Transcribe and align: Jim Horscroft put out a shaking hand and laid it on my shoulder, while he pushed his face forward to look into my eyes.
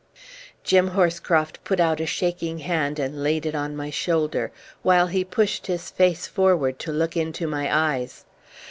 Jim 0.63 0.87
Horscroft 0.89 1.57
put 1.63 1.79
out 1.79 1.99
a 1.99 2.07
shaking 2.07 2.57
hand 2.57 2.97
and 2.97 3.21
laid 3.21 3.45
it 3.45 3.53
on 3.53 3.75
my 3.75 3.91
shoulder, 3.91 4.51
while 4.81 5.05
he 5.05 5.23
pushed 5.23 5.67
his 5.67 5.91
face 5.91 6.25
forward 6.25 6.79
to 6.79 6.91
look 6.91 7.15
into 7.15 7.45
my 7.45 7.69
eyes. 7.71 8.25